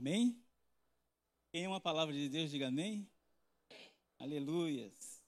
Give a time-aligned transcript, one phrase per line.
[0.00, 0.42] Amém?
[1.52, 3.06] Quem uma palavra de Deus, diga amém.
[4.18, 5.22] Aleluias.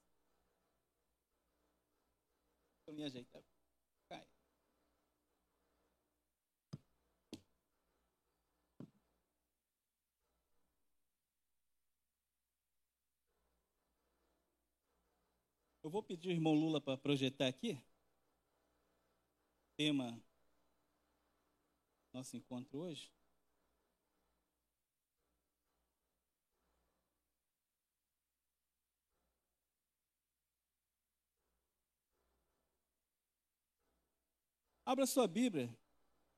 [2.87, 3.43] Vou me ajeitar.
[4.09, 4.27] Cai.
[15.83, 17.79] Eu vou pedir o irmão Lula para projetar aqui.
[19.77, 20.19] Tema
[22.15, 23.13] nosso encontro hoje.
[34.85, 35.73] Abra sua Bíblia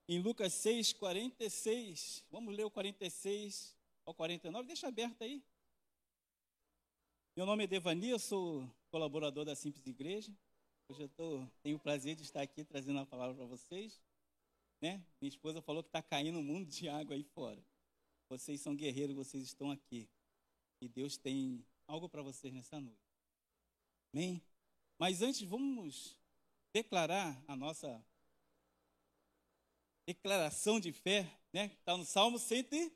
[0.06, 2.22] em Lucas 6, 46.
[2.30, 4.66] Vamos ler o 46 ao 49.
[4.66, 5.42] Deixa aberto aí.
[7.34, 10.30] Meu nome é Devani, eu sou colaborador da Simples Igreja.
[10.86, 13.98] Hoje eu tô, tenho o prazer de estar aqui trazendo a palavra para vocês.
[14.78, 15.02] Né?
[15.18, 17.64] Minha esposa falou que está caindo um mundo de água aí fora.
[18.28, 20.06] Vocês são guerreiros, vocês estão aqui.
[20.82, 23.00] E Deus tem algo para vocês nessa noite.
[24.12, 24.42] Amém?
[24.98, 26.14] Mas antes, vamos
[26.74, 28.04] declarar a nossa
[30.06, 31.66] declaração de fé, né?
[31.78, 32.92] Está no Salmo 100,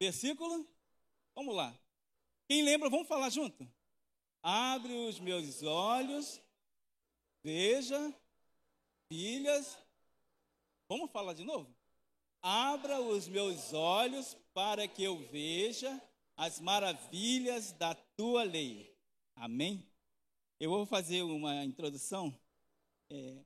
[0.00, 0.68] versículo.
[1.34, 1.78] Vamos lá.
[2.48, 3.66] Quem lembra, vamos falar junto.
[4.42, 6.40] Abre os meus olhos,
[7.44, 8.14] veja,
[9.08, 9.78] filhas.
[10.88, 11.72] Vamos falar de novo?
[12.42, 16.02] Abra os meus olhos para que eu veja
[16.36, 18.92] as maravilhas da tua lei.
[19.36, 19.88] Amém?
[20.58, 22.36] Eu vou fazer uma introdução
[23.10, 23.44] é,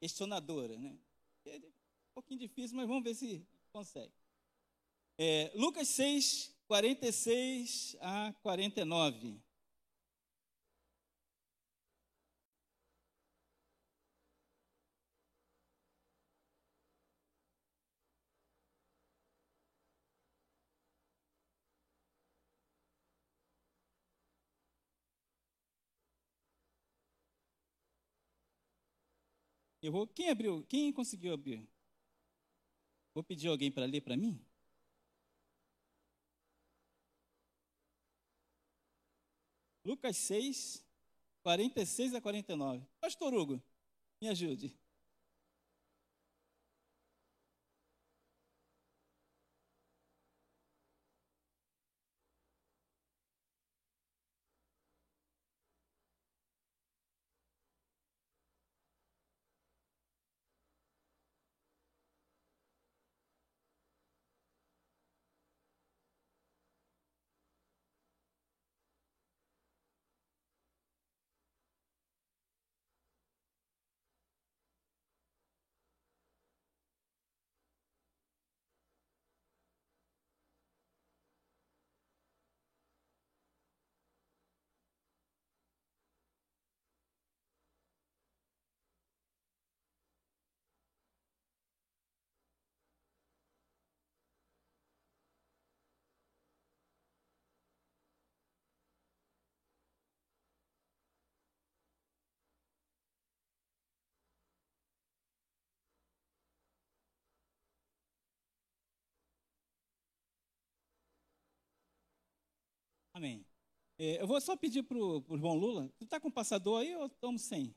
[0.00, 0.98] questionadora, né?
[1.46, 4.12] É um pouquinho difícil, mas vamos ver se consegue.
[5.18, 9.40] É, Lucas 6, 46 a 49.
[29.82, 30.06] Eu vou.
[30.06, 30.64] Quem abriu?
[30.68, 31.68] Quem conseguiu abrir?
[33.12, 34.40] Vou pedir alguém para ler para mim.
[39.84, 40.84] Lucas 6,
[41.42, 42.86] 46 a 49.
[43.00, 43.60] Pastor Hugo,
[44.20, 44.72] me ajude.
[113.12, 113.44] Amém.
[113.98, 117.06] É, eu vou só pedir para o irmão Lula, tu está com passador aí ou
[117.06, 117.74] estamos sem?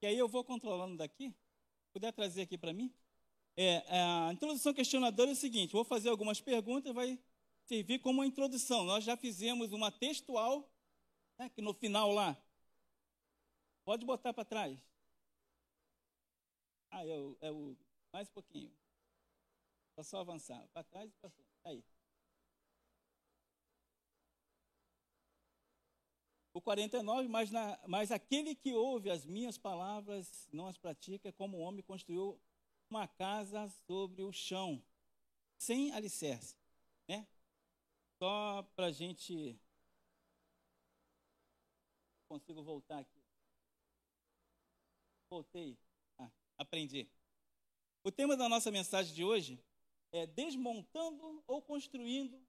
[0.00, 1.34] E aí eu vou controlando daqui.
[1.92, 2.94] Puder trazer aqui para mim?
[3.56, 7.18] É, a introdução questionadora é o seguinte: vou fazer algumas perguntas, vai
[7.66, 8.84] servir como uma introdução.
[8.84, 10.70] Nós já fizemos uma textual,
[11.38, 12.36] né, que no final lá.
[13.84, 14.78] Pode botar para trás.
[16.90, 17.76] Ah, é o, é o,
[18.12, 18.72] mais um pouquinho.
[19.96, 20.66] É só avançar.
[20.68, 21.48] Para trás e para frente.
[21.64, 21.84] Aí.
[26.58, 31.56] O 49, mas, na, mas aquele que ouve as minhas palavras não as pratica, como
[31.56, 32.36] o homem construiu
[32.90, 34.82] uma casa sobre o chão,
[35.56, 36.56] sem alicerce.
[37.06, 37.24] Né?
[38.18, 39.56] Só para a gente.
[42.26, 43.22] Consigo voltar aqui.
[45.30, 45.78] Voltei.
[46.18, 47.08] Ah, aprendi.
[48.02, 49.62] O tema da nossa mensagem de hoje
[50.10, 52.44] é desmontando ou construindo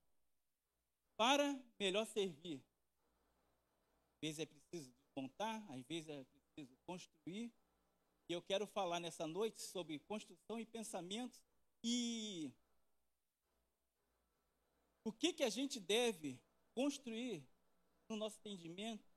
[1.15, 2.69] para melhor servir.
[4.21, 7.51] Vezes é preciso desmontar, às vezes é preciso construir.
[8.27, 11.42] E eu quero falar nessa noite sobre construção e pensamentos
[11.83, 12.51] e
[15.04, 16.39] o que, que a gente deve
[16.75, 17.44] construir
[18.07, 19.07] no nosso entendimento.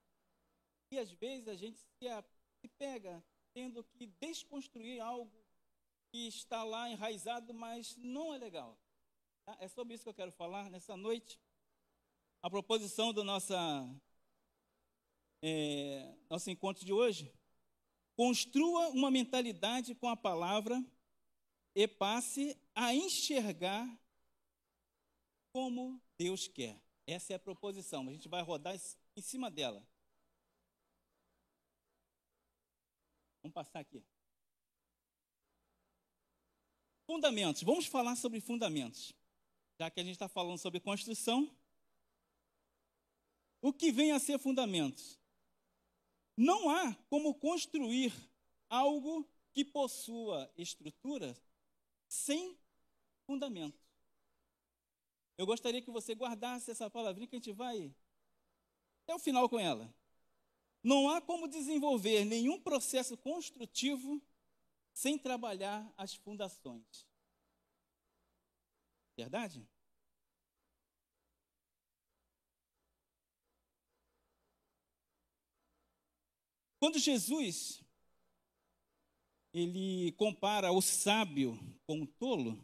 [0.90, 3.22] E às vezes a gente se, pega
[3.52, 5.32] tendo que desconstruir algo
[6.10, 8.78] que está lá enraizado, mas não é legal.
[9.44, 9.56] Tá?
[9.60, 11.40] É sobre isso que eu quero falar nessa noite.
[12.42, 13.56] A proposição do nossa,
[15.42, 17.32] é, nosso encontro de hoje.
[18.16, 20.82] Construa uma mentalidade com a palavra
[21.74, 23.86] e passe a enxergar
[25.52, 26.80] como Deus quer.
[27.06, 28.08] Essa é a proposição.
[28.08, 28.78] A gente vai rodar
[29.16, 29.84] em cima dela.
[33.42, 34.04] Vamos passar aqui.
[37.06, 37.62] Fundamentos.
[37.62, 39.12] Vamos falar sobre fundamentos.
[39.80, 41.50] Já que a gente está falando sobre construção.
[43.60, 45.21] O que vem a ser fundamentos?
[46.36, 48.12] Não há como construir
[48.68, 51.36] algo que possua estrutura
[52.08, 52.58] sem
[53.26, 53.78] fundamento.
[55.36, 57.94] Eu gostaria que você guardasse essa palavrinha que a gente vai
[59.02, 59.92] até o final com ela.
[60.82, 64.20] Não há como desenvolver nenhum processo construtivo
[64.92, 67.06] sem trabalhar as fundações.
[69.16, 69.66] Verdade?
[76.82, 77.80] Quando Jesus
[79.54, 81.56] ele compara o sábio
[81.86, 82.58] com o tolo,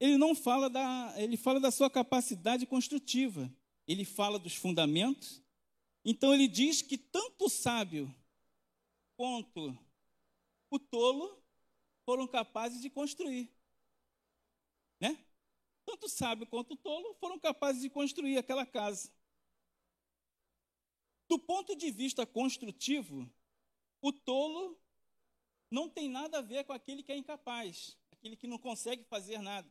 [0.00, 3.48] ele não fala da, ele fala da sua capacidade construtiva.
[3.86, 5.40] Ele fala dos fundamentos
[6.04, 8.12] então ele diz que tanto o sábio
[9.16, 9.76] quanto
[10.70, 11.42] o tolo
[12.04, 13.50] foram capazes de construir.
[14.98, 15.18] Né?
[15.84, 19.12] Tanto o sábio quanto o tolo foram capazes de construir aquela casa.
[21.30, 23.32] Do ponto de vista construtivo,
[24.02, 24.76] o tolo
[25.70, 29.40] não tem nada a ver com aquele que é incapaz, aquele que não consegue fazer
[29.40, 29.70] nada.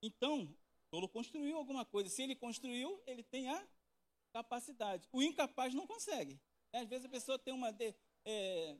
[0.00, 2.08] Então, o tolo construiu alguma coisa.
[2.08, 3.68] Se ele construiu, ele tem a
[4.32, 5.06] capacidade.
[5.12, 6.40] O incapaz não consegue.
[6.72, 7.94] É, às vezes a pessoa tem uma de,
[8.24, 8.74] é,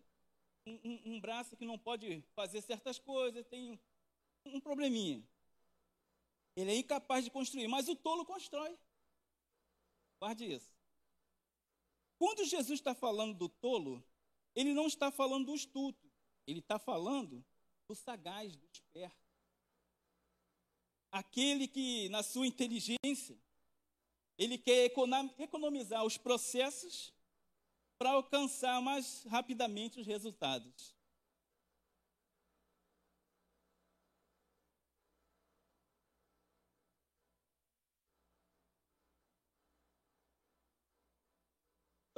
[0.67, 3.79] um, um, braço que não pode fazer certas coisas, tem
[4.47, 5.23] um, probleminha.
[6.57, 8.79] Ele é incapaz de construir, mas o tolo constrói.
[10.19, 10.73] Guarde isso.
[12.23, 14.01] Quando Jesus está falando do tolo,
[14.55, 15.99] ele não está falando do estudo,
[16.47, 17.45] ele está falando
[17.89, 19.27] do sagaz, do esperto.
[21.11, 23.37] Aquele que, na sua inteligência,
[24.39, 24.85] ele quer
[25.37, 27.13] economizar os processos
[27.99, 30.95] para alcançar mais rapidamente os resultados.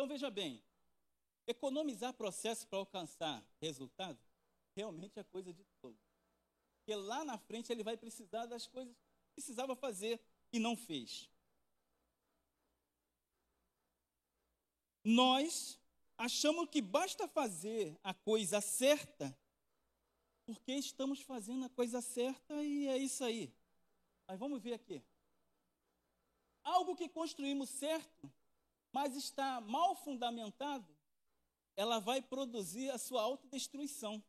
[0.05, 0.63] Então veja bem,
[1.47, 4.19] economizar processo para alcançar resultado
[4.77, 5.99] realmente é coisa de todo.
[6.77, 10.21] Porque lá na frente ele vai precisar das coisas que precisava fazer
[10.53, 11.31] e não fez.
[15.03, 15.81] Nós
[16.19, 19.35] achamos que basta fazer a coisa certa,
[20.45, 23.51] porque estamos fazendo a coisa certa e é isso aí.
[24.29, 25.03] Mas vamos ver aqui.
[26.63, 28.31] Algo que construímos certo,
[28.95, 30.89] mas está mal fundamentado,
[31.77, 34.23] ela vai produzir a sua autodestruição.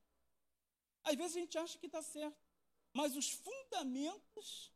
[1.03, 2.44] Às vezes a gente acha que está certo,
[2.91, 4.73] mas os fundamentos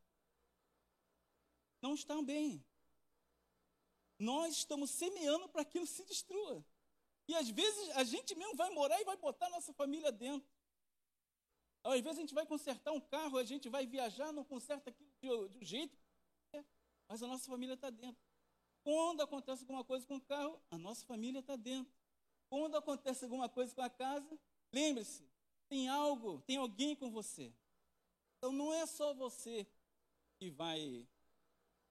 [1.82, 2.64] não estão bem
[4.20, 6.62] nós estamos semeando para que aquilo se destrua.
[7.26, 10.46] E às vezes a gente mesmo vai morar e vai botar nossa família dentro.
[11.82, 15.48] Às vezes a gente vai consertar um carro, a gente vai viajar, não conserta aquilo
[15.48, 15.98] de, de um jeito,
[17.08, 18.29] mas a nossa família está dentro.
[18.82, 21.92] Quando acontece alguma coisa com o carro, a nossa família está dentro.
[22.48, 24.38] Quando acontece alguma coisa com a casa,
[24.72, 25.28] lembre-se,
[25.68, 27.52] tem algo, tem alguém com você.
[28.38, 29.66] Então não é só você
[30.38, 31.06] que vai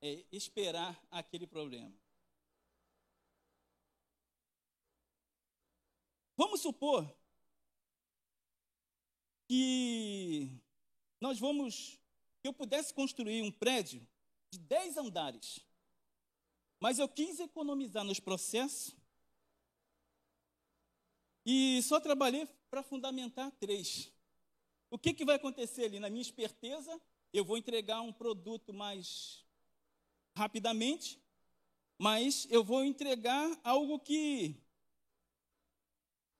[0.01, 1.93] é, esperar aquele problema.
[6.35, 7.05] Vamos supor
[9.47, 10.49] que
[11.19, 11.99] nós vamos,
[12.41, 14.07] que eu pudesse construir um prédio
[14.51, 15.59] de 10 andares,
[16.79, 18.95] mas eu quis economizar nos processos
[21.45, 24.11] e só trabalhei para fundamentar três.
[24.89, 25.99] O que, que vai acontecer ali?
[25.99, 26.99] Na minha esperteza,
[27.33, 29.45] eu vou entregar um produto mais
[30.35, 31.21] rapidamente,
[31.97, 34.55] mas eu vou entregar algo que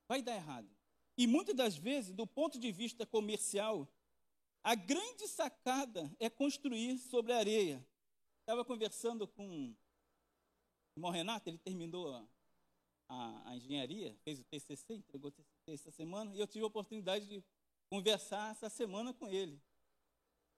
[0.08, 0.70] vai dar errado.
[1.18, 3.88] E muitas das vezes, do ponto de vista comercial,
[4.64, 7.86] a grande sacada é construir sobre a areia.
[8.42, 9.76] Estava conversando com
[11.00, 12.28] o irmão Renato, ele terminou a,
[13.08, 16.68] a, a, engenharia, fez o TCC, entregou o TCC essa semana, e eu tive a
[16.68, 17.44] oportunidade de
[17.90, 19.62] conversar essa semana com ele.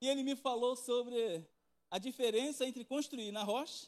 [0.01, 1.47] E ele me falou sobre
[1.91, 3.87] a diferença entre construir na rocha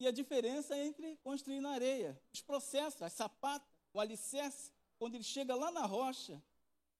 [0.00, 2.18] e a diferença entre construir na areia.
[2.32, 6.42] Os processos, as sapatas, o alicerce, quando ele chega lá na rocha,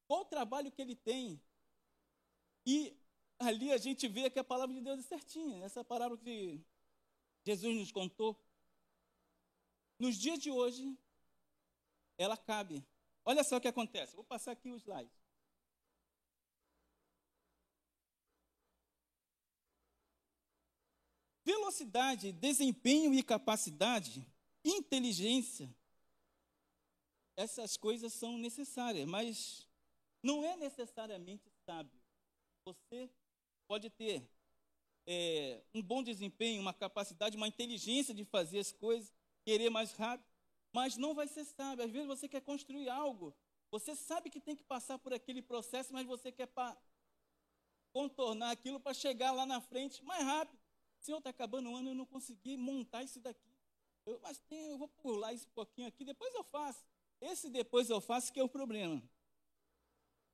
[0.07, 1.41] qual o trabalho que ele tem.
[2.67, 2.95] E
[3.39, 6.63] ali a gente vê que a palavra de Deus é certinha, essa palavra que
[7.45, 8.39] Jesus nos contou.
[9.99, 10.99] Nos dias de hoje,
[12.17, 12.85] ela cabe.
[13.25, 14.17] Olha só o que acontece.
[14.17, 15.11] Vou passar aqui o slide.
[21.45, 24.27] Velocidade, desempenho e capacidade,
[24.65, 25.75] inteligência,
[27.37, 29.69] essas coisas são necessárias, mas
[30.23, 32.01] não é necessariamente sábio.
[32.65, 33.11] Você
[33.67, 34.27] pode ter
[35.07, 39.13] é, um bom desempenho, uma capacidade, uma inteligência de fazer as coisas,
[39.45, 40.29] querer mais rápido,
[40.73, 41.85] mas não vai ser sábio.
[41.85, 43.35] Às vezes você quer construir algo,
[43.71, 46.49] você sabe que tem que passar por aquele processo, mas você quer
[47.93, 50.59] contornar aquilo para chegar lá na frente mais rápido.
[51.01, 53.53] Senhor, está acabando o ano, eu não consegui montar isso daqui.
[54.07, 56.85] Eu, mas tem, eu vou pular um pouquinho aqui, depois eu faço.
[57.21, 59.03] Esse depois eu faço que é o problema.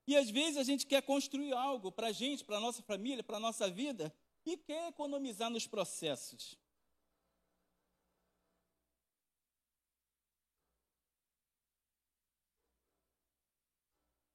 [0.07, 3.23] E às vezes a gente quer construir algo para a gente, para a nossa família,
[3.23, 4.15] para a nossa vida,
[4.53, 6.59] e quer economizar nos processos.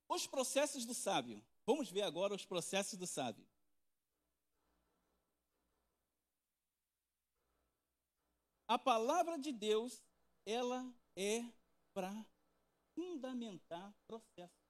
[0.07, 1.43] Os processos do sábio.
[1.65, 3.45] Vamos ver agora os processos do sábio.
[8.67, 10.01] A palavra de Deus,
[10.45, 10.81] ela
[11.15, 11.43] é
[11.93, 12.25] para
[12.93, 14.64] fundamentar processo.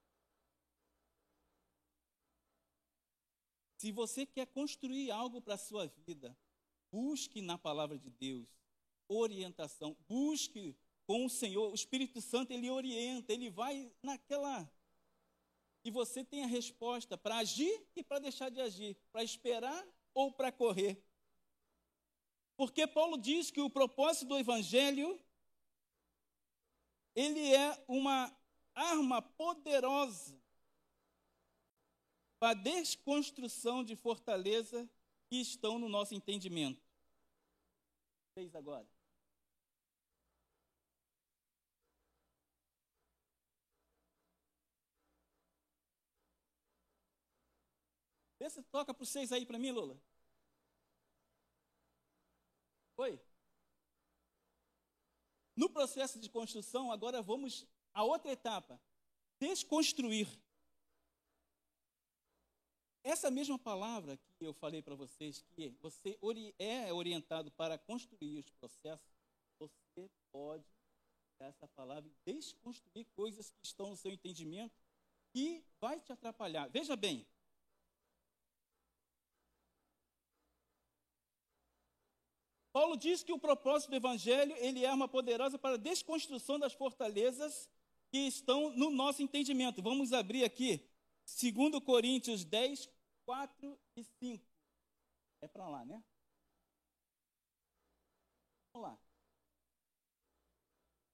[3.85, 6.35] Se você quer construir algo para a sua vida,
[6.91, 8.47] busque na palavra de Deus
[9.07, 10.75] orientação, busque
[11.05, 14.67] com o Senhor, o Espírito Santo ele orienta, ele vai naquela
[15.83, 20.31] e você tem a resposta para agir e para deixar de agir, para esperar ou
[20.31, 20.99] para correr.
[22.57, 25.21] Porque Paulo diz que o propósito do evangelho
[27.13, 28.35] ele é uma
[28.73, 30.43] arma poderosa
[32.39, 34.89] para a desconstrução de fortaleza
[35.27, 36.81] que estão no nosso entendimento.
[38.33, 38.87] Fez agora.
[48.37, 49.99] Vê se toca para vocês aí para mim, Lula.
[52.97, 53.19] Oi?
[55.55, 58.79] No processo de construção, agora vamos a outra etapa:
[59.39, 60.27] desconstruir.
[63.05, 66.17] Essa mesma palavra que eu falei para vocês, que você
[66.57, 69.07] é orientado para construir os processos,
[69.59, 70.65] você pode
[71.39, 74.73] essa palavra desconstruir coisas que estão no seu entendimento
[75.35, 76.67] e vai te atrapalhar.
[76.69, 77.27] Veja bem,
[82.73, 86.73] Paulo diz que o propósito do evangelho, ele é uma poderosa para a desconstrução das
[86.73, 87.69] fortalezas
[88.09, 89.79] que estão no nosso entendimento.
[89.83, 90.83] Vamos abrir aqui
[91.25, 92.89] 2 Coríntios 10,
[93.25, 94.45] 4 e 5.
[95.41, 96.03] É para lá, né?
[98.71, 98.99] Vamos lá.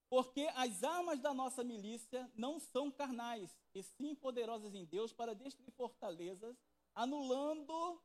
[0.09, 5.33] Porque as armas da nossa milícia não são carnais, e sim poderosas em Deus para
[5.33, 6.57] destruir fortalezas,
[6.93, 8.01] anulando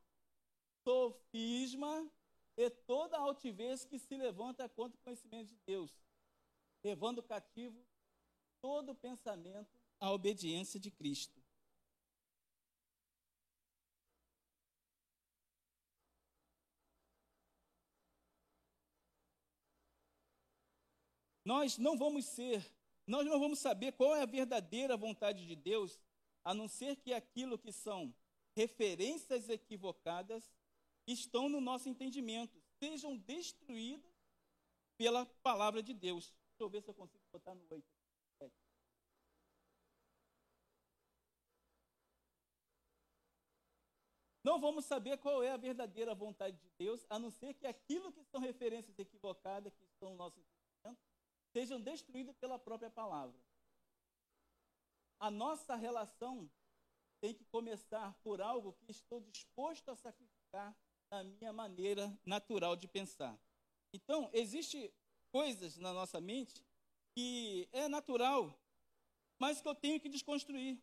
[0.85, 2.09] sofisma
[2.57, 5.91] e toda altivez que se levanta contra o conhecimento de Deus,
[6.85, 7.85] levando cativo
[8.61, 11.36] todo pensamento à obediência de Cristo.
[21.47, 22.69] Nós não vamos ser,
[23.07, 25.97] nós não vamos saber qual é a verdadeira vontade de Deus,
[26.43, 28.13] a não ser que aquilo que são
[28.57, 30.53] referências equivocadas
[31.07, 34.13] estão no nosso entendimento, sejam destruídas
[34.99, 36.35] pela palavra de Deus.
[36.49, 37.85] Deixa eu ver se eu consigo botar no 8.
[44.43, 48.13] Não vamos saber qual é a verdadeira vontade de Deus, a não ser que aquilo
[48.13, 50.56] que são referências equivocadas, que estão no nosso entendimento,
[51.57, 53.35] sejam destruídas pela própria palavra.
[55.19, 56.51] A nossa relação
[57.19, 60.77] tem que começar por algo que estou disposto a sacrificar
[61.11, 63.35] na minha maneira natural de pensar.
[63.91, 64.93] Então, existe
[65.33, 66.63] coisas na nossa mente
[67.15, 68.55] que é natural,
[69.39, 70.79] mas que eu tenho que desconstruir.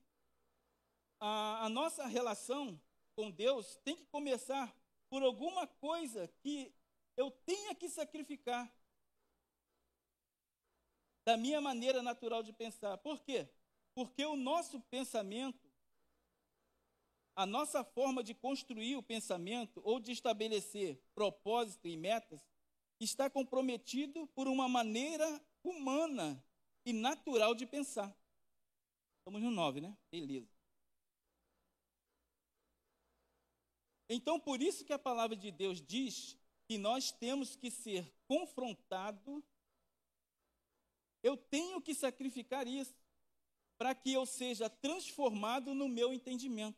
[1.20, 2.82] A, a nossa relação
[3.16, 4.76] com Deus tem que começar
[5.08, 6.74] por alguma coisa que
[7.16, 8.74] eu tenha que sacrificar
[11.26, 12.98] da minha maneira natural de pensar.
[12.98, 13.48] Por quê?
[13.96, 15.72] Porque o nosso pensamento,
[17.36, 22.42] a nossa forma de construir o pensamento ou de estabelecer propósito e metas,
[23.00, 26.44] está comprometido por uma maneira humana
[26.86, 28.16] e natural de pensar.
[29.20, 29.98] Estamos no 9, né?
[30.12, 30.52] Beleza.
[34.10, 36.38] Então, por isso que a palavra de Deus diz
[36.68, 39.44] que nós temos que ser confrontados.
[41.24, 42.94] Eu tenho que sacrificar isso
[43.78, 46.78] para que eu seja transformado no meu entendimento.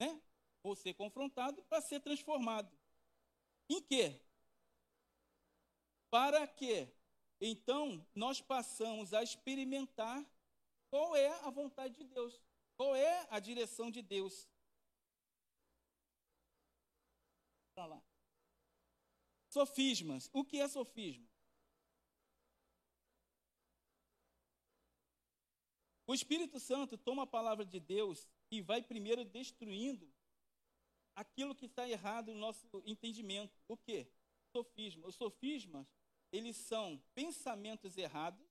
[0.00, 0.20] Né?
[0.62, 2.74] Vou ser confrontado para ser transformado.
[3.68, 4.18] Em quê?
[6.10, 6.88] Para que,
[7.40, 10.24] então, nós passamos a experimentar
[10.90, 12.40] qual é a vontade de Deus,
[12.76, 14.48] qual é a direção de Deus.
[17.74, 18.02] Para lá.
[19.48, 20.30] Sofismas.
[20.32, 21.33] O que é sofisma?
[26.06, 30.12] O Espírito Santo toma a palavra de Deus e vai primeiro destruindo
[31.14, 33.58] aquilo que está errado no nosso entendimento.
[33.66, 34.06] O que?
[34.52, 35.06] Sofisma.
[35.06, 35.86] Os sofismas,
[36.30, 38.46] eles são pensamentos errados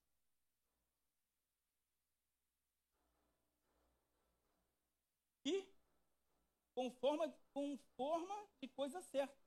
[5.46, 5.68] e
[6.74, 9.38] com forma, com forma de coisa certa.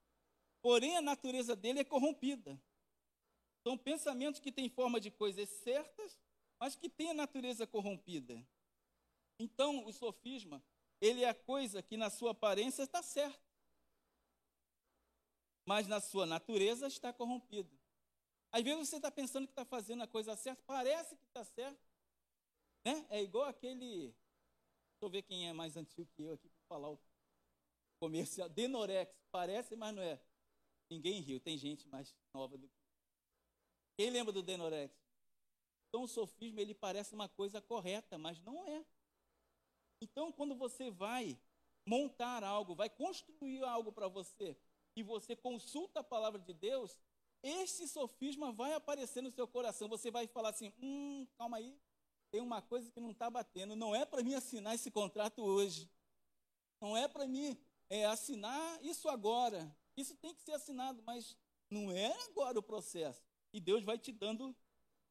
[0.63, 2.61] Porém, a natureza dele é corrompida.
[3.63, 6.21] São pensamentos que têm forma de coisas certas,
[6.59, 8.45] mas que têm a natureza corrompida.
[9.39, 10.63] Então, o sofisma,
[11.01, 13.39] ele é a coisa que na sua aparência está certa,
[15.67, 17.71] mas na sua natureza está corrompida.
[18.53, 21.85] Às vezes você está pensando que está fazendo a coisa certa, parece que está certo,
[22.85, 23.07] né?
[23.11, 26.91] É igual aquele, deixa eu ver quem é mais antigo que eu aqui para falar
[26.91, 26.99] o
[27.99, 30.21] comercial, Denorex, parece, mas não é.
[30.89, 32.81] Ninguém riu, tem gente mais nova do que.
[33.97, 34.95] Quem lembra do Denorex?
[35.97, 38.85] Então o sofisma ele parece uma coisa correta, mas não é.
[39.99, 41.41] Então, quando você vai
[41.87, 44.55] montar algo, vai construir algo para você,
[44.95, 46.99] e você consulta a palavra de Deus,
[47.43, 49.88] esse sofisma vai aparecer no seu coração.
[49.88, 51.75] Você vai falar assim: hum, calma aí,
[52.31, 53.75] tem uma coisa que não está batendo.
[53.75, 55.91] Não é para mim assinar esse contrato hoje.
[56.79, 57.57] Não é para mim
[57.88, 59.75] é, assinar isso agora.
[59.97, 61.35] Isso tem que ser assinado, mas
[61.71, 63.25] não é agora o processo.
[63.50, 64.54] E Deus vai te dando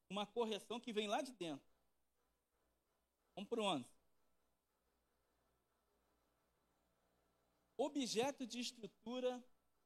[0.10, 1.66] uma correção que vem lá de dentro.
[3.36, 3.96] Vamos para onde?
[7.78, 9.44] objeto de estrutura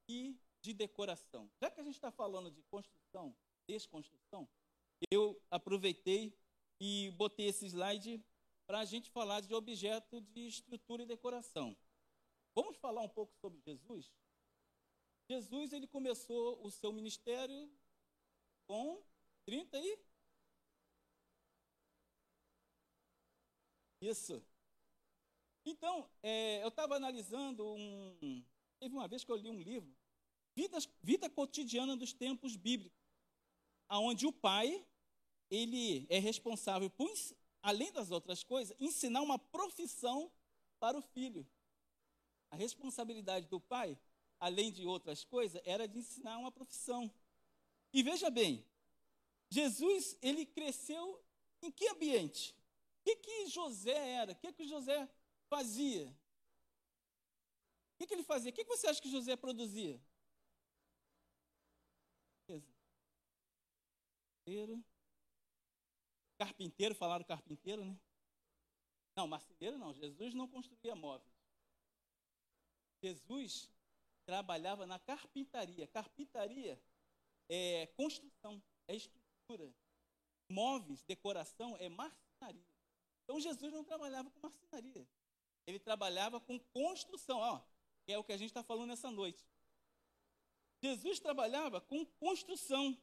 [0.08, 1.50] e de decoração.
[1.62, 3.36] Já que a gente está falando de construção,
[3.68, 4.48] desconstrução,
[5.12, 6.38] eu aproveitei
[6.80, 8.24] e botei esse slide
[8.68, 11.76] para a gente falar de objeto de estrutura e decoração.
[12.54, 14.12] Vamos falar um pouco sobre Jesus?
[15.30, 17.72] Jesus ele começou o seu ministério
[18.68, 19.02] com
[19.46, 19.98] 30 e
[24.02, 24.44] isso
[25.66, 28.44] então, é, eu estava analisando um.
[28.80, 29.94] Teve uma vez que eu li um livro,
[30.56, 32.98] Vida, vida Cotidiana dos Tempos Bíblicos,
[33.88, 34.86] aonde o pai
[35.50, 37.12] ele é responsável por,
[37.62, 40.32] além das outras coisas, ensinar uma profissão
[40.80, 41.46] para o filho.
[42.50, 43.98] A responsabilidade do pai,
[44.40, 47.12] além de outras coisas, era de ensinar uma profissão.
[47.94, 48.66] E veja bem,
[49.50, 51.24] Jesus ele cresceu
[51.62, 52.56] em que ambiente?
[53.10, 54.34] Que, que José era?
[54.34, 55.10] O que, que José
[55.50, 56.06] fazia?
[57.94, 58.52] O que, que ele fazia?
[58.52, 60.00] O que, que você acha que José produzia?
[64.46, 64.84] Carpinteiro.
[66.38, 68.00] Carpinteiro, falaram carpinteiro, né?
[69.16, 69.94] Não, marceneiro não.
[69.94, 71.34] Jesus não construía móveis.
[73.02, 73.70] Jesus
[74.24, 75.88] trabalhava na carpintaria.
[75.88, 76.80] Carpintaria
[77.50, 79.74] é construção, é estrutura.
[80.48, 82.79] Móveis, decoração é marcenaria.
[83.30, 85.08] Então Jesus não trabalhava com marcenaria
[85.70, 87.62] ele trabalhava com construção, ó,
[88.04, 89.46] que é o que a gente está falando nessa noite.
[90.82, 92.98] Jesus trabalhava com construção.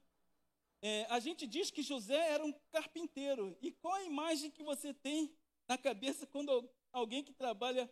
[0.82, 3.56] É, a gente diz que José era um carpinteiro.
[3.62, 5.32] E qual a imagem que você tem
[5.68, 7.88] na cabeça quando alguém que trabalha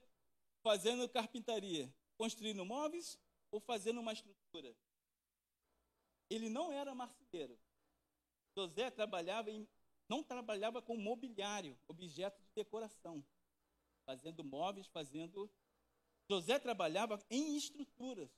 [0.60, 1.92] fazendo carpintaria?
[2.16, 3.16] Construindo móveis
[3.52, 4.74] ou fazendo uma estrutura?
[6.28, 7.56] Ele não era marceneiro.
[8.56, 9.68] José trabalhava em,
[10.08, 13.24] não trabalhava com mobiliário, objeto de decoração
[14.04, 15.50] fazendo móveis, fazendo.
[16.30, 18.30] José trabalhava em estruturas.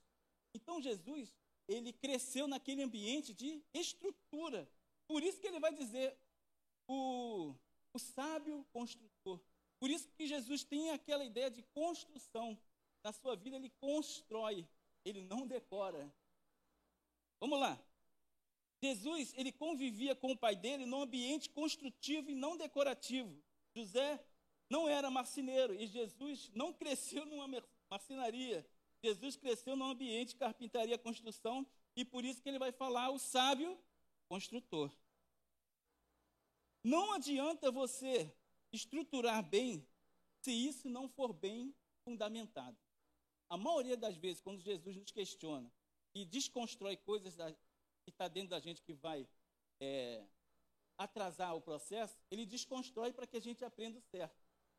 [0.53, 1.33] Então Jesus,
[1.67, 4.69] ele cresceu naquele ambiente de estrutura.
[5.07, 6.17] Por isso que ele vai dizer
[6.87, 7.53] o,
[7.93, 9.39] o sábio construtor.
[9.79, 12.57] Por isso que Jesus tem aquela ideia de construção.
[13.03, 14.67] Na sua vida ele constrói,
[15.05, 16.11] ele não decora.
[17.39, 17.79] Vamos lá.
[18.81, 23.41] Jesus, ele convivia com o pai dele num ambiente construtivo e não decorativo.
[23.75, 24.23] José
[24.69, 28.67] não era marceneiro e Jesus não cresceu numa marcenaria.
[29.01, 33.77] Jesus cresceu num ambiente carpintaria, construção e por isso que ele vai falar o sábio
[34.27, 34.91] construtor.
[36.83, 38.31] Não adianta você
[38.71, 39.85] estruturar bem
[40.41, 42.77] se isso não for bem fundamentado.
[43.49, 45.71] a maioria das vezes, quando Jesus nos questiona
[46.13, 47.39] e desconstrói coisas
[48.07, 49.27] que está dentro da gente que vai
[49.81, 50.25] é,
[50.97, 54.33] atrasar o processo, ele desconstrói para que a gente aprenda o certo.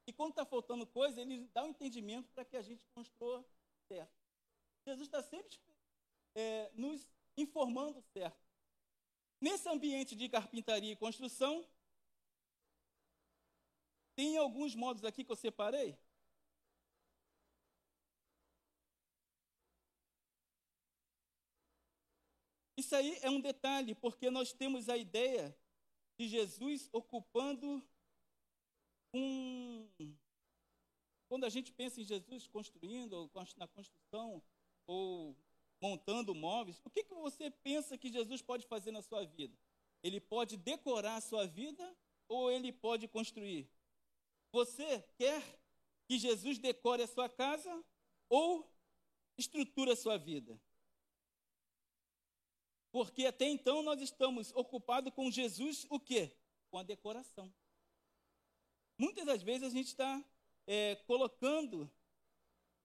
[0.07, 3.45] E quando está faltando coisa, ele dá um entendimento para que a gente construa
[3.87, 4.17] certo.
[4.87, 5.59] Jesus está sempre
[6.35, 8.41] é, nos informando certo.
[9.39, 11.69] Nesse ambiente de carpintaria e construção,
[14.17, 15.99] tem alguns modos aqui que eu separei.
[22.79, 25.53] Isso aí é um detalhe, porque nós temos a ideia
[26.17, 27.83] de Jesus ocupando
[29.13, 29.85] um.
[31.29, 34.41] Quando a gente pensa em Jesus construindo, na construção,
[34.87, 35.37] ou
[35.81, 39.59] montando móveis, o que, que você pensa que Jesus pode fazer na sua vida?
[40.01, 41.97] Ele pode decorar a sua vida
[42.29, 43.69] ou ele pode construir?
[44.53, 45.43] Você quer
[46.07, 47.85] que Jesus decore a sua casa
[48.29, 48.65] ou
[49.37, 50.57] estrutura a sua vida?
[52.91, 56.33] Porque até então nós estamos ocupados com Jesus, o quê?
[56.71, 57.53] Com a decoração.
[58.97, 60.25] Muitas das vezes a gente está
[60.67, 61.91] é, colocando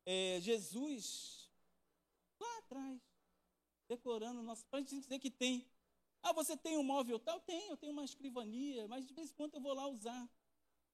[0.05, 1.49] é, Jesus
[2.39, 3.01] lá atrás,
[3.87, 4.65] decorando o nosso.
[4.67, 5.67] Para a gente dizer que tem.
[6.21, 7.39] Ah, você tem um móvel tal?
[7.41, 10.29] Tenho, eu tenho uma escrivania, mas de vez em quando eu vou lá usar.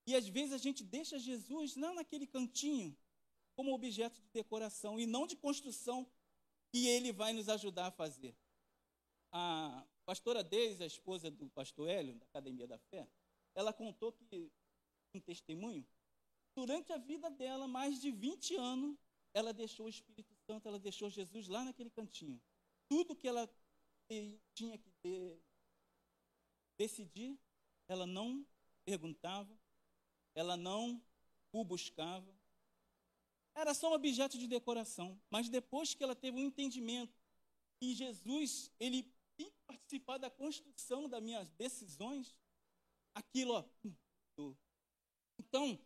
[0.05, 2.97] E às vezes a gente deixa Jesus lá naquele cantinho,
[3.55, 6.09] como objeto de decoração e não de construção
[6.71, 8.35] que ele vai nos ajudar a fazer.
[9.31, 13.07] A pastora Deise, a esposa do pastor Hélio, da Academia da Fé,
[13.53, 14.51] ela contou que,
[15.13, 15.85] um testemunho,
[16.55, 18.97] durante a vida dela, mais de 20 anos,
[19.33, 22.41] ela deixou o Espírito Santo, ela deixou Jesus lá naquele cantinho.
[22.87, 23.47] Tudo que ela
[24.55, 25.39] tinha que ter,
[26.77, 27.39] decidir,
[27.87, 28.45] ela não
[28.83, 29.55] perguntava,
[30.33, 31.01] ela não
[31.51, 32.33] o buscava.
[33.53, 35.19] Era só um objeto de decoração.
[35.29, 37.13] Mas depois que ela teve um entendimento
[37.79, 39.11] que Jesus, ele
[39.69, 42.35] participar da construção das minhas decisões,
[43.13, 43.63] aquilo, ó.
[45.37, 45.79] Então,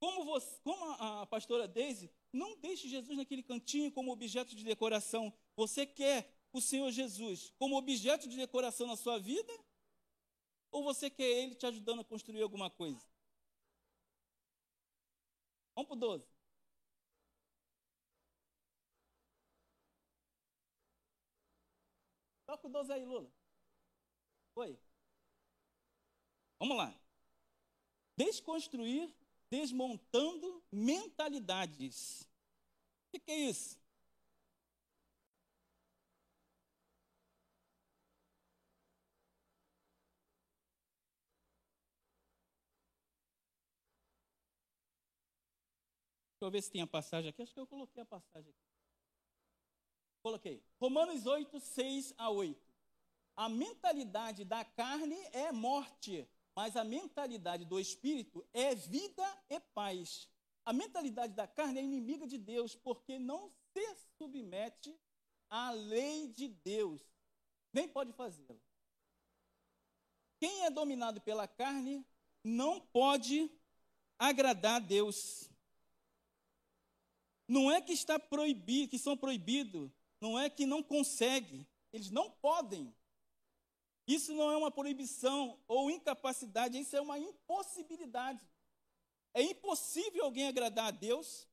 [0.00, 4.64] como, você, como a, a pastora Daisy, não deixe Jesus naquele cantinho como objeto de
[4.64, 5.32] decoração.
[5.54, 9.52] Você quer o Senhor Jesus como objeto de decoração na sua vida?
[10.70, 13.06] Ou você quer Ele te ajudando a construir alguma coisa?
[15.74, 16.37] Vamos para o 12.
[22.48, 23.30] Toca o 12 aí, Lula.
[24.54, 24.78] Foi.
[26.58, 26.98] Vamos lá.
[28.16, 29.14] Desconstruir,
[29.50, 32.22] desmontando mentalidades.
[32.22, 33.78] O que, que é isso?
[46.30, 47.42] Deixa eu ver se tem a passagem aqui.
[47.42, 48.67] Acho que eu coloquei a passagem aqui.
[50.28, 50.62] Coloquei.
[50.78, 52.60] Romanos 8, 6 a 8.
[53.34, 60.28] A mentalidade da carne é morte, mas a mentalidade do espírito é vida e paz.
[60.66, 64.94] A mentalidade da carne é inimiga de Deus, porque não se submete
[65.48, 67.00] à lei de Deus,
[67.72, 68.60] nem pode fazê-la.
[70.38, 72.04] Quem é dominado pela carne
[72.44, 73.50] não pode
[74.18, 75.48] agradar a Deus.
[77.48, 82.30] Não é que está proibido, que são proibidos, não é que não consegue, eles não
[82.30, 82.94] podem.
[84.06, 88.46] Isso não é uma proibição ou incapacidade, isso é uma impossibilidade.
[89.34, 91.46] É impossível alguém agradar a Deus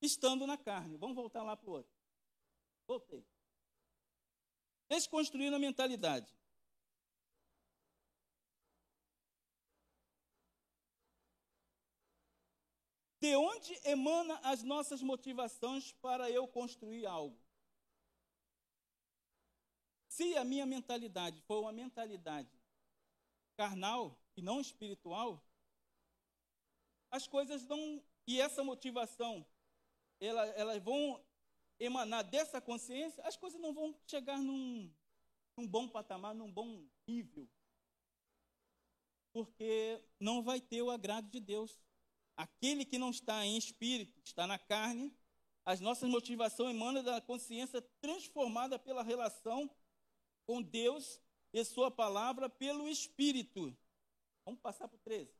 [0.00, 0.96] estando na carne.
[0.96, 1.92] Vamos voltar lá para o outro.
[2.86, 3.24] Voltei.
[4.88, 6.34] Desconstruindo a mentalidade.
[13.22, 17.40] De onde emana as nossas motivações para eu construir algo?
[20.08, 22.50] Se a minha mentalidade for uma mentalidade
[23.56, 25.40] carnal e não espiritual,
[27.12, 28.02] as coisas não.
[28.26, 29.46] E essa motivação,
[30.18, 31.24] ela, elas vão
[31.78, 34.92] emanar dessa consciência, as coisas não vão chegar num,
[35.56, 37.48] num bom patamar, num bom nível.
[39.32, 41.80] Porque não vai ter o agrado de Deus.
[42.36, 45.14] Aquele que não está em espírito, está na carne,
[45.64, 49.70] as nossas motivações emanam da consciência transformada pela relação
[50.44, 51.20] com Deus
[51.52, 53.76] e Sua palavra pelo Espírito.
[54.44, 55.32] Vamos passar para o 13.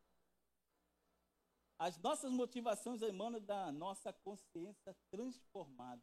[1.78, 6.02] As nossas motivações emanam da nossa consciência transformada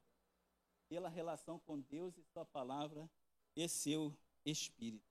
[0.90, 3.10] pela relação com Deus e Sua palavra
[3.56, 5.09] e seu Espírito.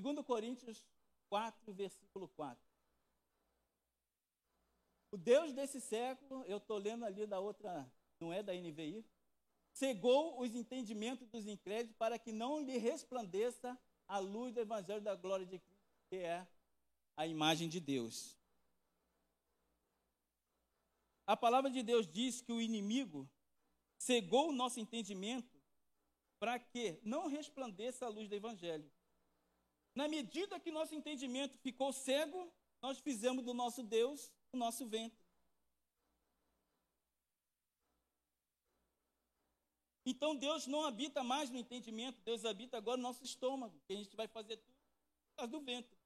[0.00, 0.84] 2 Coríntios
[1.28, 2.62] 4, versículo 4.
[5.10, 9.04] O Deus desse século, eu estou lendo ali da outra, não é da NVI,
[9.72, 15.14] cegou os entendimentos dos incrédulos para que não lhe resplandeça a luz do evangelho da
[15.14, 16.46] glória de Cristo, que é
[17.16, 18.36] a imagem de Deus.
[21.26, 23.28] A palavra de Deus diz que o inimigo
[23.98, 25.56] cegou o nosso entendimento
[26.38, 28.88] para que não resplandeça a luz do evangelho.
[29.96, 35.24] Na medida que nosso entendimento ficou cego, nós fizemos do nosso Deus o nosso ventre.
[40.04, 43.96] Então Deus não habita mais no entendimento, Deus habita agora no nosso estômago, que a
[43.96, 44.76] gente vai fazer tudo
[45.30, 45.98] por causa do ventre.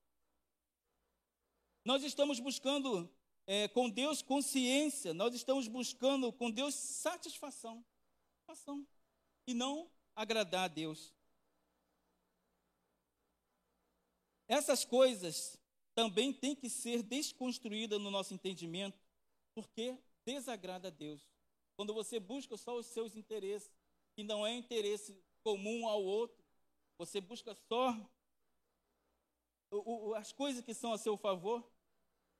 [1.85, 3.12] Nós estamos buscando
[3.44, 7.85] é, com Deus consciência, nós estamos buscando com Deus satisfação,
[8.46, 8.87] satisfação
[9.48, 11.12] e não agradar a Deus.
[14.50, 15.56] Essas coisas
[15.94, 18.98] também têm que ser desconstruídas no nosso entendimento,
[19.54, 21.24] porque desagrada a Deus.
[21.76, 23.70] Quando você busca só os seus interesses,
[24.16, 26.44] que não é interesse comum ao outro,
[26.98, 27.96] você busca só
[30.16, 31.64] as coisas que são a seu favor,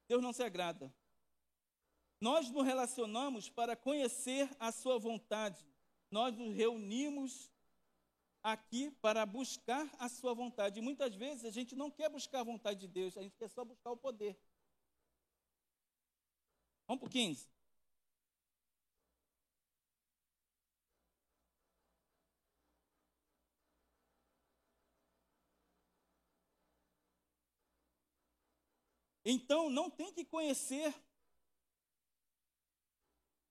[0.09, 0.93] Deus não se agrada.
[2.21, 5.65] Nós nos relacionamos para conhecer a Sua vontade.
[6.11, 7.53] Nós nos reunimos
[8.43, 10.79] aqui para buscar a Sua vontade.
[10.79, 13.49] E muitas vezes a gente não quer buscar a vontade de Deus, a gente quer
[13.49, 14.39] só buscar o poder.
[16.87, 17.49] Vamos para o 15.
[29.25, 30.93] Então, não tem que conhecer,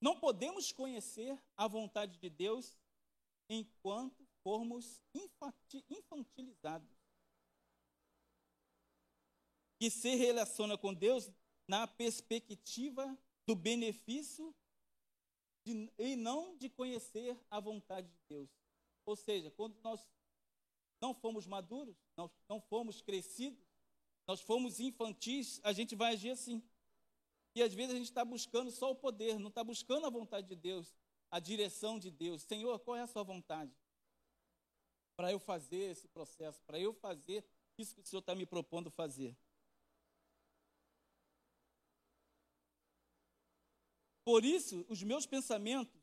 [0.01, 2.77] não podemos conhecer a vontade de Deus
[3.47, 5.01] enquanto formos
[5.89, 6.89] infantilizados.
[9.77, 11.31] Que se relaciona com Deus
[11.67, 14.53] na perspectiva do benefício
[15.65, 18.49] de, e não de conhecer a vontade de Deus.
[19.05, 20.07] Ou seja, quando nós
[21.01, 23.59] não fomos maduros, nós não fomos crescidos,
[24.27, 26.61] nós fomos infantis, a gente vai agir assim.
[27.55, 30.47] E às vezes a gente está buscando só o poder, não está buscando a vontade
[30.47, 30.93] de Deus,
[31.31, 32.43] a direção de Deus.
[32.43, 33.71] Senhor, qual é a sua vontade?
[35.19, 37.43] Para eu fazer esse processo, para eu fazer
[37.77, 39.35] isso que o Senhor está me propondo fazer.
[44.23, 46.01] Por isso, os meus pensamentos,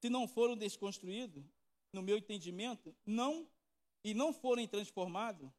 [0.00, 1.44] se não foram desconstruídos
[1.92, 3.46] no meu entendimento, não
[4.02, 5.52] e não forem transformados,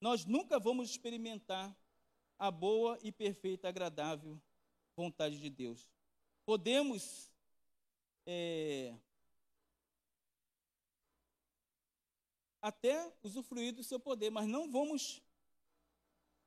[0.00, 1.76] nós nunca vamos experimentar
[2.38, 4.40] a boa e perfeita, agradável
[4.96, 5.86] vontade de Deus.
[6.46, 7.30] Podemos
[8.24, 8.94] é,
[12.68, 15.22] até usufruir do seu poder, mas não vamos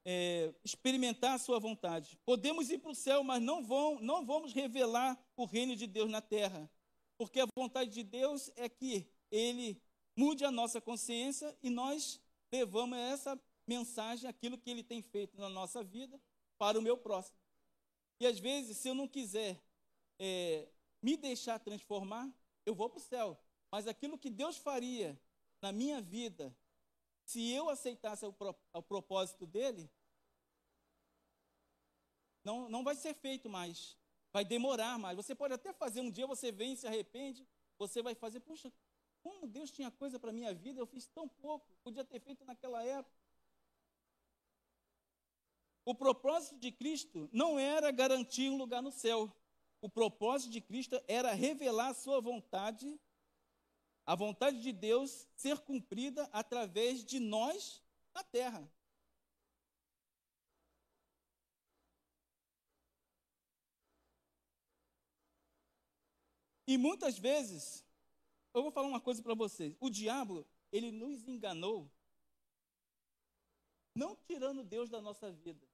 [0.06, 2.18] é, experimentar a sua vontade.
[2.26, 6.10] Podemos ir para o céu, mas não, vão, não vamos revelar o reino de Deus
[6.10, 6.70] na terra,
[7.18, 9.82] porque a vontade de Deus é que Ele
[10.16, 12.20] mude a nossa consciência e nós
[12.52, 16.20] levamos essa mensagem, aquilo que ele tem feito na nossa vida,
[16.58, 17.38] para o meu próximo.
[18.20, 19.60] E às vezes, se eu não quiser
[20.20, 20.68] é,
[21.02, 22.30] me deixar transformar,
[22.66, 23.38] eu vou para o céu.
[23.72, 25.20] Mas aquilo que Deus faria
[25.62, 26.56] na minha vida,
[27.24, 29.90] se eu aceitasse o, pro, o propósito dele,
[32.44, 33.98] não, não vai ser feito mais.
[34.34, 35.16] Vai demorar mais.
[35.16, 37.48] Você pode até fazer um dia, você vem, se arrepende,
[37.78, 38.72] você vai fazer, puxa,
[39.22, 42.44] como Deus tinha coisa para a minha vida, eu fiz tão pouco, podia ter feito
[42.46, 43.22] naquela época.
[45.86, 49.32] O propósito de Cristo não era garantir um lugar no céu.
[49.82, 53.00] O propósito de Cristo era revelar a sua vontade,
[54.12, 57.82] a vontade de Deus ser cumprida através de nós
[58.14, 58.70] na terra.
[66.68, 67.86] E muitas vezes
[68.54, 69.78] eu vou falar uma coisa para vocês.
[69.80, 71.90] O diabo, ele nos enganou,
[73.96, 75.66] não tirando Deus da nossa vida.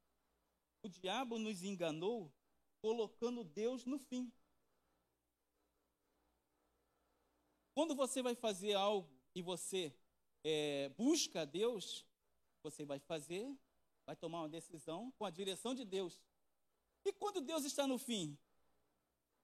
[0.83, 2.31] O diabo nos enganou
[2.83, 4.31] colocando Deus no fim.
[7.77, 9.93] Quando você vai fazer algo e você
[10.43, 12.03] é, busca Deus,
[12.63, 13.55] você vai fazer,
[14.03, 16.19] vai tomar uma decisão com a direção de Deus.
[17.05, 18.35] E quando Deus está no fim,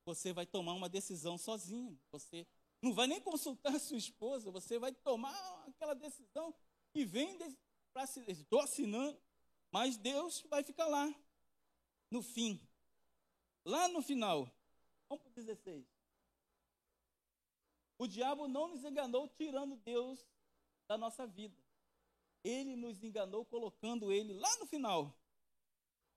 [0.04, 1.96] você vai tomar uma decisão sozinho.
[2.12, 2.48] Você
[2.82, 6.56] não vai nem consultar a sua esposa, você vai tomar aquela decisão
[6.96, 7.38] e vem
[7.94, 9.22] para estou assinando,
[9.70, 11.14] mas Deus vai ficar lá
[12.10, 12.60] no fim.
[13.64, 14.52] Lá no final.
[15.08, 15.93] Vamos para o 16.
[18.04, 20.28] O diabo não nos enganou tirando Deus
[20.90, 21.56] da nossa vida.
[22.44, 25.18] ele nos enganou colocando ele lá no final.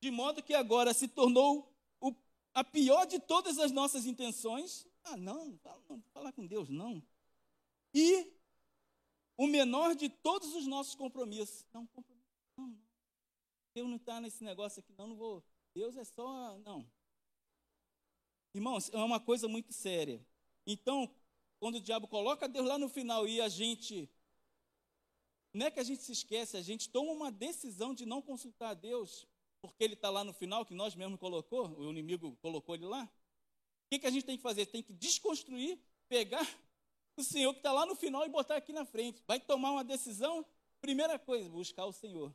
[0.00, 2.12] De modo que agora se tornou o,
[2.52, 4.84] a pior de todas as nossas intenções.
[5.04, 7.00] Ah, não, não fala, não, falar com Deus, não.
[7.94, 8.32] E
[9.36, 11.64] o menor de todos os nossos compromissos.
[11.72, 12.04] Não, não,
[12.56, 12.78] não.
[13.72, 15.40] Deus não está nesse negócio aqui, não, não vou.
[15.72, 16.58] Deus é só.
[16.58, 16.84] Não.
[18.52, 20.20] Irmãos, é uma coisa muito séria.
[20.66, 21.08] Então,
[21.58, 24.08] quando o diabo coloca Deus lá no final e a gente.
[25.52, 28.70] Não é que a gente se esquece, a gente toma uma decisão de não consultar
[28.70, 29.26] a Deus,
[29.62, 33.04] porque ele está lá no final, que nós mesmos colocou, o inimigo colocou ele lá.
[33.04, 34.66] O que, que a gente tem que fazer?
[34.66, 36.46] Tem que desconstruir, pegar
[37.16, 39.22] o Senhor que está lá no final e botar aqui na frente.
[39.26, 40.44] Vai tomar uma decisão,
[40.80, 42.34] primeira coisa, buscar o Senhor.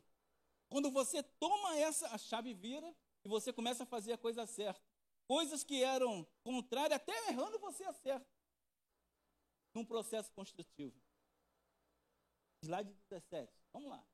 [0.68, 2.92] Quando você toma essa, a chave vira
[3.24, 4.82] e você começa a fazer a coisa certa.
[5.28, 8.26] Coisas que eram contrárias, até errando você acerta
[9.74, 11.00] num processo construtivo.
[12.62, 13.52] Slide 17.
[13.72, 14.06] Vamos lá.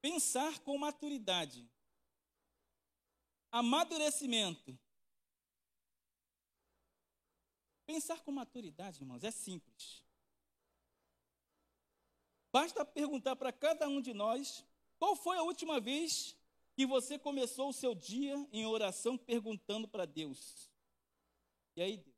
[0.00, 1.68] Pensar com maturidade.
[3.50, 4.78] Amadurecimento.
[7.86, 10.04] Pensar com maturidade, irmãos, é simples.
[12.52, 14.64] Basta perguntar para cada um de nós
[14.98, 16.36] qual foi a última vez
[16.74, 20.70] que você começou o seu dia em oração perguntando para Deus.
[21.76, 22.14] E aí, que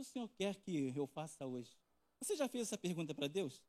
[0.00, 1.76] o Senhor quer que eu faça hoje?
[2.20, 3.62] Você já fez essa pergunta para Deus?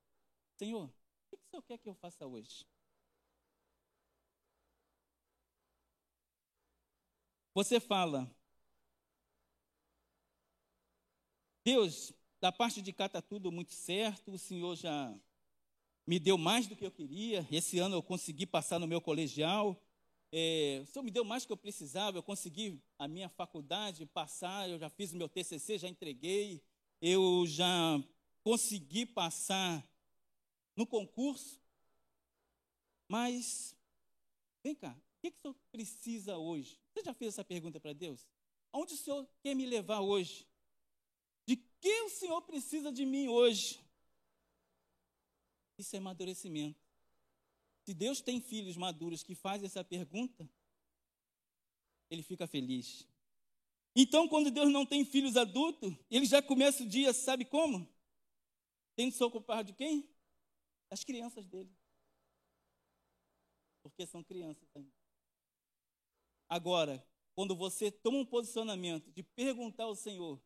[0.58, 0.86] Senhor,
[1.32, 2.66] o que o Senhor quer que eu faça hoje?
[7.54, 8.30] Você fala,
[11.64, 15.18] Deus, da parte de cá está tudo muito certo, o Senhor já
[16.06, 19.82] me deu mais do que eu queria, esse ano eu consegui passar no meu colegial,
[20.32, 24.06] é, o Senhor me deu mais do que eu precisava, eu consegui a minha faculdade
[24.06, 26.62] passar, eu já fiz o meu TCC, já entreguei,
[27.02, 28.04] eu já
[28.44, 29.86] consegui passar
[30.76, 31.60] no concurso,
[33.08, 33.76] mas,
[34.64, 36.80] vem cá, o que, que o Senhor precisa hoje?
[36.94, 38.28] Você já fez essa pergunta para Deus?
[38.72, 40.48] Aonde o Senhor quer me levar hoje?
[41.46, 43.80] De que o Senhor precisa de mim hoje?
[45.78, 46.85] Isso é amadurecimento.
[47.86, 50.50] Se Deus tem filhos maduros que fazem essa pergunta,
[52.10, 53.08] ele fica feliz.
[53.96, 57.88] Então, quando Deus não tem filhos adultos, ele já começa o dia, sabe como?
[58.96, 60.10] Tem de se ocupar de quem?
[60.90, 61.72] Das crianças dele.
[63.84, 64.92] Porque são crianças ainda.
[66.50, 70.42] Agora, quando você toma um posicionamento de perguntar ao Senhor,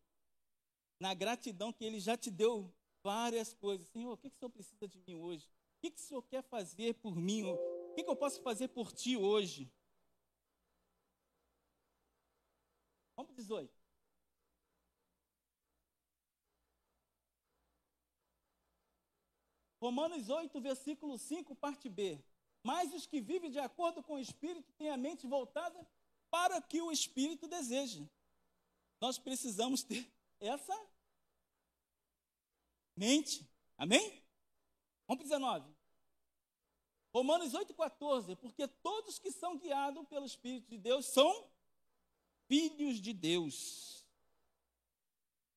[1.00, 2.70] na gratidão que ele já te deu
[3.02, 3.88] várias coisas.
[3.88, 5.48] Senhor, o que, que o Senhor precisa de mim hoje?
[5.80, 7.42] O que, que o Senhor quer fazer por mim?
[7.42, 9.66] O que, que eu posso fazer por ti hoje?
[13.16, 13.72] Vamos para 18.
[19.80, 22.22] Romanos 8, versículo 5, parte B.
[22.62, 25.88] Mas os que vivem de acordo com o Espírito têm a mente voltada
[26.28, 28.04] para o que o Espírito deseja.
[29.00, 30.06] Nós precisamos ter
[30.38, 30.78] essa
[32.94, 33.48] mente.
[33.78, 34.22] Amém?
[35.10, 35.74] Vamos para 19.
[37.12, 38.36] Romanos 8,14.
[38.36, 41.50] Porque todos que são guiados pelo Espírito de Deus são
[42.46, 44.06] filhos de Deus.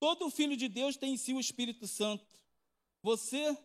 [0.00, 2.26] Todo filho de Deus tem em si o Espírito Santo.
[3.00, 3.56] Você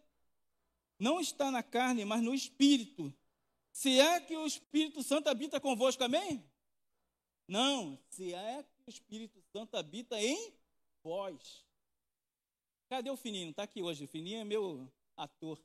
[0.99, 3.11] não está na carne, mas no Espírito.
[3.71, 6.47] Se é que o Espírito Santo habita convosco, amém?
[7.47, 10.53] Não, se é que o Espírito Santo habita em
[11.01, 11.65] vós.
[12.87, 13.49] Cadê o Fininho?
[13.49, 14.03] Está aqui hoje.
[14.03, 15.59] O Fininho é meu ator.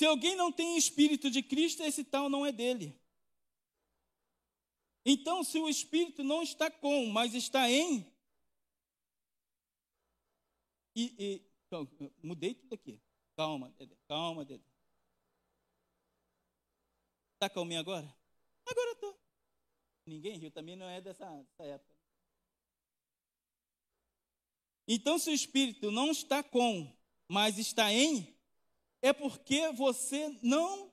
[0.00, 2.98] Se alguém não tem espírito de Cristo, esse tal não é dele.
[5.04, 8.10] Então, se o espírito não está com, mas está em.
[10.96, 11.86] E, e então,
[12.22, 12.98] mudei tudo aqui.
[13.36, 13.76] Calma.
[14.08, 14.64] Calma, Dedé.
[17.34, 18.10] Está calminho agora?
[18.64, 19.20] Agora estou.
[20.06, 21.94] Ninguém riu, também não é dessa, dessa época.
[24.88, 26.90] Então, se o espírito não está com,
[27.28, 28.39] mas está em,
[29.02, 30.92] é porque você não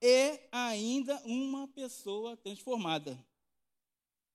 [0.00, 3.18] é ainda uma pessoa transformada.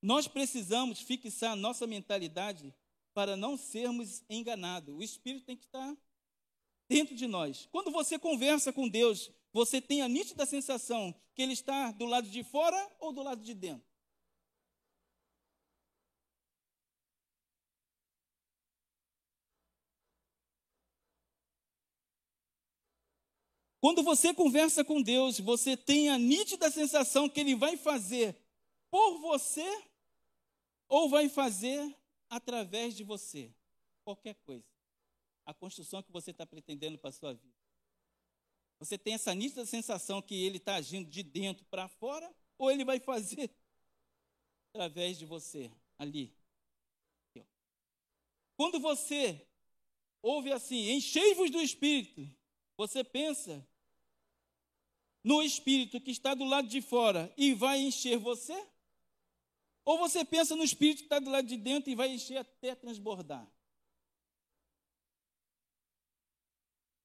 [0.01, 2.73] Nós precisamos fixar nossa mentalidade
[3.13, 4.95] para não sermos enganados.
[4.95, 5.95] O Espírito tem que estar
[6.89, 7.67] dentro de nós.
[7.71, 12.29] Quando você conversa com Deus, você tem a nítida sensação que Ele está do lado
[12.29, 13.90] de fora ou do lado de dentro.
[23.81, 28.37] Quando você conversa com Deus, você tem a nítida sensação que Ele vai fazer
[28.91, 29.67] por você
[30.87, 31.97] ou vai fazer
[32.29, 33.51] através de você
[34.03, 34.63] qualquer coisa.
[35.45, 37.55] A construção que você está pretendendo para a sua vida.
[38.77, 42.85] Você tem essa nítida sensação que ele está agindo de dentro para fora, ou ele
[42.85, 43.49] vai fazer
[44.69, 46.31] através de você, ali.
[48.55, 49.47] Quando você
[50.21, 52.29] ouve assim, enchei-vos do Espírito,
[52.77, 53.67] você pensa
[55.23, 58.55] no Espírito que está do lado de fora e vai encher você?
[59.83, 62.75] Ou você pensa no Espírito que está do lado de dentro e vai encher até
[62.75, 63.47] transbordar?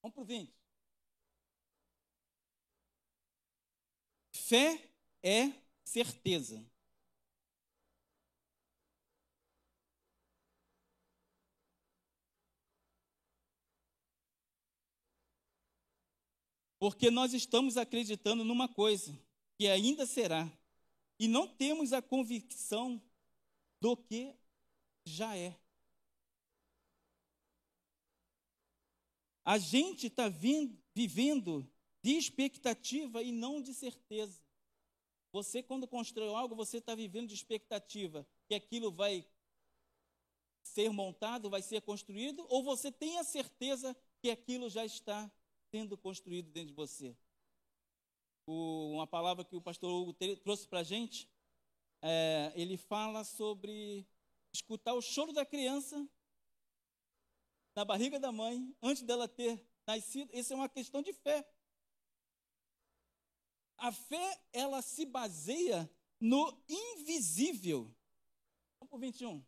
[0.03, 0.55] Vamos para o 20.
[4.33, 4.91] Fé
[5.23, 5.53] é
[5.85, 6.65] certeza.
[16.87, 19.13] Porque nós estamos acreditando numa coisa
[19.59, 20.49] que ainda será,
[21.19, 23.03] e não temos a convicção
[23.81, 24.33] do que
[25.05, 25.59] já é.
[29.45, 31.69] A gente está vivendo
[32.05, 34.41] de expectativa e não de certeza.
[35.33, 39.27] Você, quando constrói algo, você está vivendo de expectativa que aquilo vai
[40.63, 45.29] ser montado, vai ser construído, ou você tem a certeza que aquilo já está
[45.77, 47.15] sendo construído dentro de você.
[48.47, 51.29] O, uma palavra que o pastor Hugo trouxe para a gente,
[52.01, 54.07] é, ele fala sobre
[54.51, 56.09] escutar o choro da criança
[57.75, 60.35] na barriga da mãe, antes dela ter nascido.
[60.35, 61.47] Isso é uma questão de fé.
[63.77, 67.95] A fé, ela se baseia no invisível.
[68.79, 69.45] Vamos para o 21.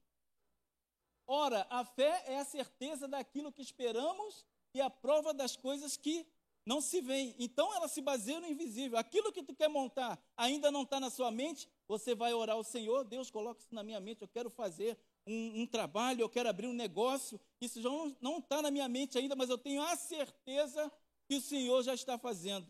[1.26, 4.44] Ora, a fé é a certeza daquilo que esperamos
[4.74, 6.26] e a prova das coisas que
[6.64, 7.34] não se veem.
[7.38, 8.98] Então ela se baseia no invisível.
[8.98, 12.62] Aquilo que tu quer montar ainda não está na sua mente, você vai orar ao
[12.62, 16.48] Senhor, Deus coloca isso na minha mente, eu quero fazer um, um trabalho, eu quero
[16.48, 17.40] abrir um negócio.
[17.60, 17.88] Isso já
[18.20, 20.92] não está na minha mente ainda, mas eu tenho a certeza
[21.26, 22.68] que o Senhor já está fazendo.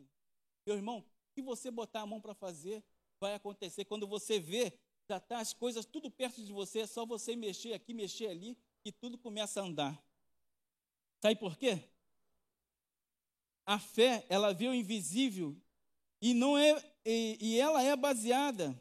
[0.65, 2.85] Meu irmão, que você botar a mão para fazer,
[3.21, 3.85] vai acontecer.
[3.85, 4.73] Quando você vê,
[5.09, 8.57] já está as coisas tudo perto de você, é só você mexer aqui, mexer ali,
[8.85, 10.08] e tudo começa a andar.
[11.21, 11.83] Sabe por quê?
[13.67, 15.57] A fé, ela vê o invisível
[16.21, 18.81] e não é e, e ela é baseada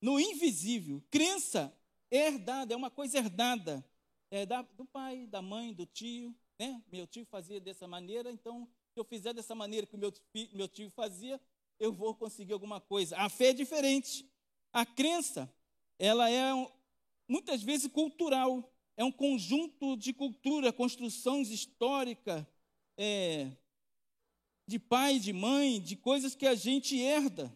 [0.00, 1.02] no invisível.
[1.10, 1.76] Crença
[2.10, 3.84] é herdada, é uma coisa herdada.
[4.30, 6.34] É da, do pai, da mãe, do tio.
[6.58, 6.82] Né?
[6.90, 10.12] Meu tio fazia dessa maneira, então, se eu fizer dessa maneira que meu,
[10.52, 11.40] meu tio fazia,
[11.78, 13.16] eu vou conseguir alguma coisa.
[13.18, 14.28] A fé é diferente.
[14.72, 15.52] A crença,
[15.98, 16.52] ela é
[17.28, 22.44] muitas vezes cultural é um conjunto de cultura, construções históricas,
[22.96, 23.50] é,
[24.66, 27.54] de pai, de mãe, de coisas que a gente herda.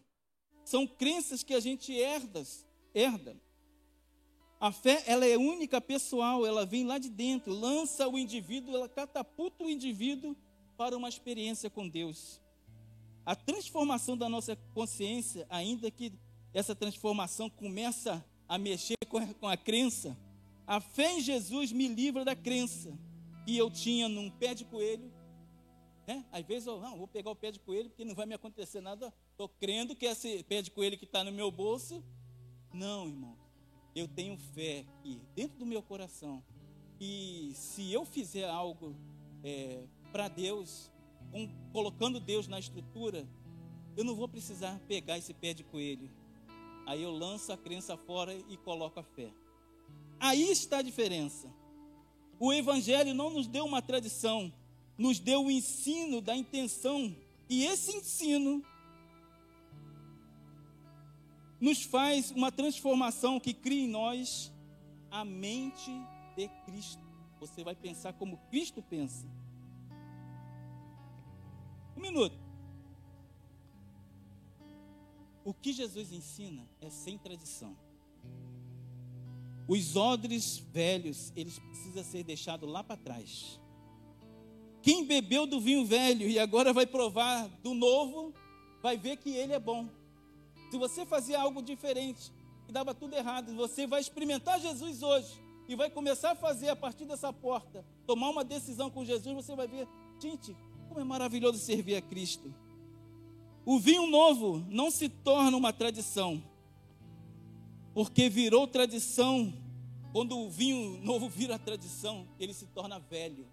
[0.63, 2.45] São crenças que a gente herda.
[2.93, 3.35] herda.
[4.59, 8.87] A fé, ela é única, pessoal, ela vem lá de dentro, lança o indivíduo, ela
[8.87, 10.35] catapulta o indivíduo
[10.77, 12.39] para uma experiência com Deus.
[13.25, 16.13] A transformação da nossa consciência, ainda que
[16.53, 20.15] essa transformação começa a mexer com a, com a crença,
[20.71, 22.97] a fé em Jesus me livra da crença
[23.45, 25.11] que eu tinha num pé de coelho.
[26.07, 26.23] Né?
[26.31, 28.79] Às vezes eu não, vou pegar o pé de coelho porque não vai me acontecer
[28.79, 29.13] nada.
[29.31, 32.01] Estou crendo que esse pé de coelho que está no meu bolso.
[32.73, 33.37] Não, irmão.
[33.93, 36.41] Eu tenho fé que dentro do meu coração
[36.97, 38.95] que se eu fizer algo
[39.43, 40.89] é, para Deus,
[41.73, 43.27] colocando Deus na estrutura,
[43.97, 46.09] eu não vou precisar pegar esse pé de coelho.
[46.87, 49.33] Aí eu lanço a crença fora e coloco a fé.
[50.21, 51.51] Aí está a diferença.
[52.39, 54.53] O Evangelho não nos deu uma tradição,
[54.95, 57.15] nos deu o ensino da intenção.
[57.49, 58.63] E esse ensino
[61.59, 64.51] nos faz uma transformação que cria em nós
[65.09, 65.91] a mente
[66.35, 67.01] de Cristo.
[67.39, 69.27] Você vai pensar como Cristo pensa.
[71.97, 72.37] Um minuto.
[75.43, 77.75] O que Jesus ensina é sem tradição.
[79.71, 83.57] Os odres velhos, eles precisam ser deixados lá para trás.
[84.81, 88.33] Quem bebeu do vinho velho e agora vai provar do novo,
[88.83, 89.87] vai ver que ele é bom.
[90.69, 92.33] Se você fazia algo diferente
[92.67, 96.75] e dava tudo errado, você vai experimentar Jesus hoje e vai começar a fazer a
[96.75, 99.87] partir dessa porta, tomar uma decisão com Jesus, você vai ver,
[100.21, 100.53] gente,
[100.89, 102.53] como é maravilhoso servir a Cristo.
[103.65, 106.43] O vinho novo não se torna uma tradição,
[107.93, 109.60] porque virou tradição.
[110.11, 113.47] Quando o vinho novo vira tradição, ele se torna velho.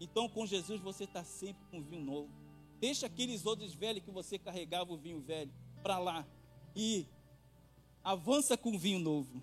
[0.00, 2.30] Então, com Jesus, você está sempre com vinho novo.
[2.80, 6.26] Deixa aqueles outros velhos que você carregava o vinho velho para lá
[6.74, 7.06] e
[8.02, 9.42] avança com vinho novo.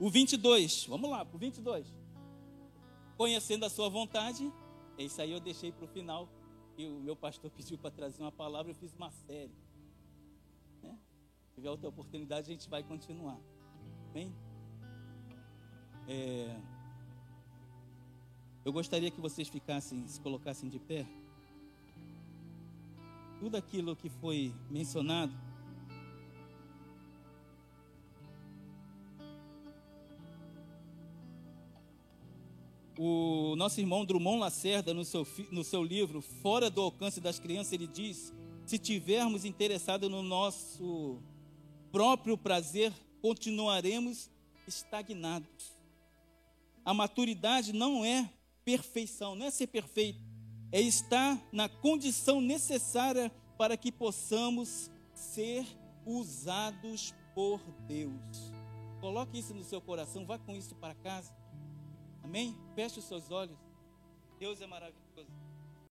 [0.00, 1.86] O 22, vamos lá, o 22.
[3.16, 4.50] Conhecendo a sua vontade,
[4.98, 6.28] é isso aí eu deixei para o final,
[6.76, 9.54] e o meu pastor pediu para trazer uma palavra, eu fiz uma série.
[10.82, 10.98] Né?
[11.46, 13.38] Se tiver outra oportunidade, a gente vai continuar.
[14.12, 14.34] Bem?
[16.14, 16.54] É,
[18.66, 21.06] eu gostaria que vocês ficassem, se colocassem de pé.
[23.40, 25.32] Tudo aquilo que foi mencionado
[32.98, 37.72] O nosso irmão Drummond Lacerda, no seu, no seu livro Fora do Alcance das Crianças,
[37.72, 38.32] ele diz:
[38.66, 41.18] se tivermos interessado no nosso
[41.90, 44.30] próprio prazer, continuaremos
[44.68, 45.71] estagnados.
[46.84, 48.30] A maturidade não é
[48.64, 50.20] perfeição, não é ser perfeito,
[50.70, 55.66] é estar na condição necessária para que possamos ser
[56.04, 58.52] usados por Deus.
[59.00, 61.34] Coloque isso no seu coração, vá com isso para casa.
[62.22, 62.56] Amém?
[62.74, 63.58] Feche os seus olhos.
[64.38, 65.01] Deus é maravilhoso.